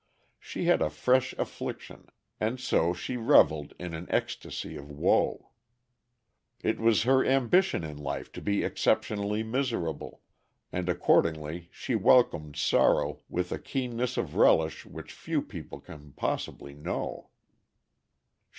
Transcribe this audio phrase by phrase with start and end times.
[0.39, 2.07] She had a fresh affliction,
[2.39, 5.51] and so she reveled in an ecstasy of woe.
[6.63, 10.21] It was her ambition in life to be exceptionally miserable,
[10.71, 16.73] and accordingly she welcomed sorrow with a keenness of relish which few people can possibly
[16.73, 17.29] know.